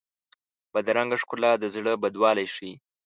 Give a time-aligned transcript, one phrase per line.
[0.73, 2.73] بدرنګه ښکلا د زړه بدوالی ښيي